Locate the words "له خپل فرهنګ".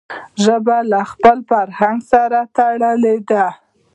0.91-1.99